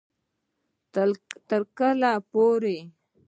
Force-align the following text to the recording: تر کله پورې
تر 1.49 1.61
کله 1.77 2.11
پورې 2.31 2.77